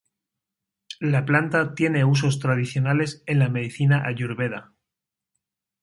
[1.01, 4.73] La planta tiene usos tradicionales en la medicina Ayurveda.